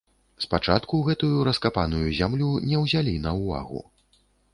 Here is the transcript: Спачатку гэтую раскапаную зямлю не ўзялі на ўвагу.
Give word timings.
Спачатку 0.43 1.01
гэтую 1.09 1.43
раскапаную 1.49 2.05
зямлю 2.21 2.47
не 2.71 2.81
ўзялі 2.85 3.13
на 3.27 3.35
ўвагу. 3.41 3.83